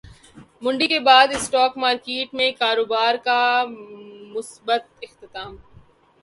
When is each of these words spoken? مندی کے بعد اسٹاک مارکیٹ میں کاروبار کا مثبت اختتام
مندی 0.63 0.87
کے 0.87 0.99
بعد 0.99 1.27
اسٹاک 1.35 1.77
مارکیٹ 1.77 2.33
میں 2.33 2.49
کاروبار 2.59 3.15
کا 3.25 3.41
مثبت 4.35 5.03
اختتام 5.03 5.55